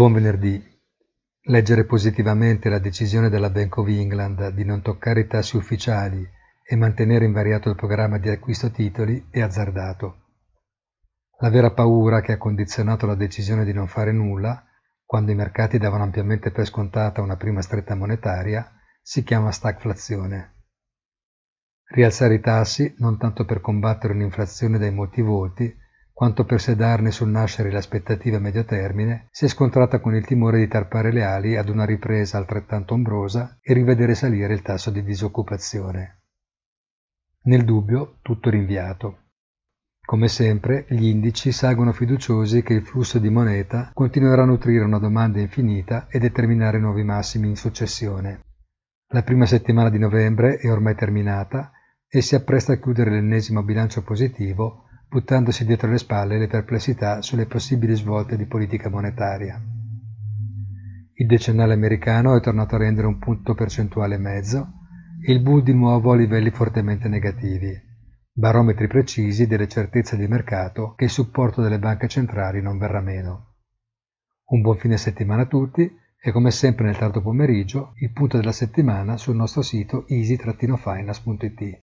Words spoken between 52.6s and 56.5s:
a chiudere l'ennesimo bilancio positivo buttandosi dietro le spalle le